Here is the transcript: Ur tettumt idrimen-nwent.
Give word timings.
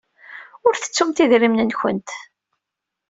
Ur 0.67 0.73
tettumt 0.75 1.23
idrimen-nwent. 1.23 2.09